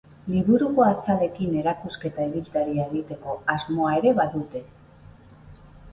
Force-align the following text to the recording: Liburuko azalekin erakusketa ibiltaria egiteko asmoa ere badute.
Liburuko 0.35 0.85
azalekin 0.85 1.51
erakusketa 1.59 2.27
ibiltaria 2.29 2.85
egiteko 2.87 3.37
asmoa 3.57 3.93
ere 4.01 4.15
badute. 4.23 4.67